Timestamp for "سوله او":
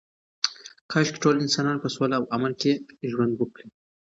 1.95-2.23